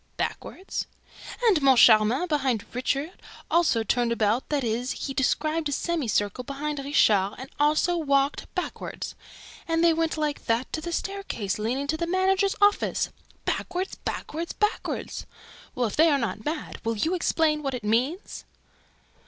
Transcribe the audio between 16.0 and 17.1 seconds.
are not mad, will